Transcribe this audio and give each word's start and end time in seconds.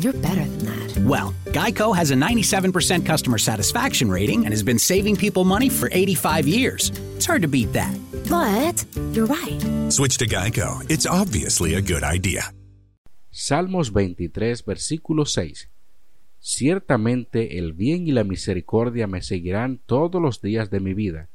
And 0.00 0.04
you're 0.06 0.22
better 0.22 0.46
than 0.46 0.64
that. 0.64 0.96
Well, 1.04 1.34
Geico 1.52 1.94
has 1.94 2.10
a 2.10 2.14
97% 2.14 3.04
customer 3.04 3.36
satisfaction 3.36 4.10
rating 4.10 4.46
and 4.46 4.52
has 4.54 4.62
been 4.62 4.78
saving 4.78 5.16
people 5.16 5.44
money 5.44 5.68
for 5.68 5.90
85 5.92 6.48
years. 6.48 6.90
It's 7.16 7.26
hard 7.26 7.42
to 7.42 7.48
beat 7.48 7.74
that. 7.74 7.94
But 8.26 8.82
you're 9.12 9.26
right. 9.26 9.60
Switch 9.92 10.16
to 10.16 10.26
Geico. 10.26 10.90
It's 10.90 11.04
obviously 11.04 11.74
a 11.74 11.82
good 11.82 12.02
idea. 12.02 12.44
Salmos 13.30 13.92
23, 13.92 14.64
versículo 14.64 15.26
6. 15.26 15.68
Ciertamente 16.40 17.58
el 17.58 17.74
bien 17.74 18.08
y 18.08 18.12
la 18.12 18.24
misericordia 18.24 19.06
me 19.06 19.20
seguirán 19.20 19.80
todos 19.84 20.22
los 20.22 20.40
días 20.40 20.70
de 20.70 20.80
mi 20.80 20.94
vida, 20.94 21.28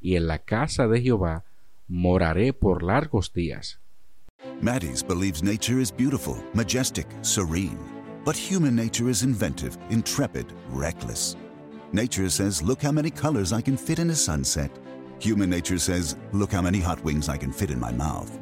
y 0.00 0.16
en 0.16 0.26
la 0.26 0.40
casa 0.40 0.88
de 0.88 1.00
Jehová 1.00 1.44
moraré 1.86 2.52
por 2.52 2.82
largos 2.82 3.32
días. 3.32 3.78
Maty's 4.60 5.04
believes 5.04 5.40
nature 5.40 5.80
is 5.80 5.92
beautiful, 5.92 6.36
majestic, 6.52 7.06
serene. 7.22 7.97
But 8.28 8.36
human 8.36 8.76
nature 8.76 9.08
is 9.08 9.22
inventive, 9.22 9.78
intrepid, 9.88 10.52
reckless. 10.68 11.34
Nature 11.92 12.28
says, 12.28 12.62
Look 12.62 12.82
how 12.82 12.92
many 12.92 13.08
colors 13.10 13.54
I 13.54 13.62
can 13.62 13.78
fit 13.78 14.00
in 14.00 14.10
a 14.10 14.14
sunset. 14.14 14.70
Human 15.18 15.48
nature 15.48 15.78
says, 15.78 16.14
Look 16.32 16.52
how 16.52 16.60
many 16.60 16.78
hot 16.78 17.02
wings 17.02 17.30
I 17.30 17.38
can 17.38 17.50
fit 17.50 17.70
in 17.70 17.80
my 17.80 17.90
mouth. 17.90 18.38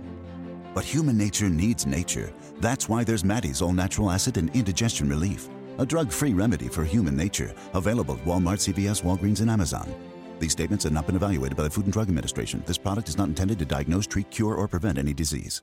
But 0.75 0.83
human 0.83 1.17
nature 1.17 1.48
needs 1.48 1.87
nature. 1.87 2.34
That's 2.59 2.89
why 2.89 3.05
there's 3.05 3.23
Maty's 3.23 3.62
All 3.62 3.73
Natural 3.73 4.11
Acid 4.11 4.39
and 4.39 4.53
Indigestion 4.56 5.09
Relief, 5.09 5.48
a 5.78 5.87
drug 5.87 6.11
free 6.11 6.34
remedy 6.34 6.67
for 6.67 6.83
human 6.83 7.17
nature, 7.17 7.55
available 7.73 8.15
at 8.15 8.25
Walmart, 8.25 8.59
CVS, 8.59 9.05
Walgreens, 9.05 9.41
and 9.41 9.50
Amazon. 9.53 9.89
These 10.41 10.50
statements 10.50 10.83
have 10.83 10.94
not 10.94 11.06
been 11.06 11.15
evaluated 11.15 11.56
by 11.56 11.62
the 11.62 11.71
Food 11.71 11.84
and 11.84 11.93
Drug 11.93 12.09
Administration. 12.09 12.60
This 12.66 12.77
product 12.77 13.09
is 13.09 13.16
not 13.16 13.28
intended 13.28 13.60
to 13.60 13.65
diagnose, 13.65 14.09
treat, 14.09 14.33
cure, 14.33 14.56
or 14.56 14.66
prevent 14.66 14.99
any 14.99 15.15
disease. 15.15 15.62